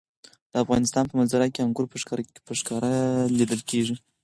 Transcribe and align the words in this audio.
د 0.51 0.53
افغانستان 0.63 1.03
په 1.07 1.15
منظره 1.19 1.47
کې 1.53 1.63
انګور 1.65 1.85
په 2.47 2.53
ښکاره 2.61 2.93
لیدل 3.37 3.61
کېږي. 3.69 3.95